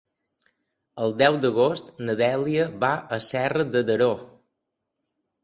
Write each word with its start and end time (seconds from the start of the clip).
El 1.03 1.13
deu 1.21 1.37
d'agost 1.43 1.91
na 2.07 2.15
Dèlia 2.23 2.65
va 2.85 2.91
a 3.19 3.21
Serra 3.27 3.67
de 3.77 3.85
Daró. 3.93 4.11